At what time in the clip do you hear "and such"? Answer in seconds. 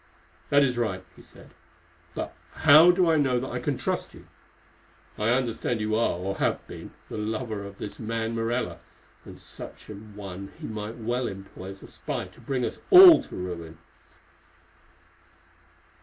9.25-9.89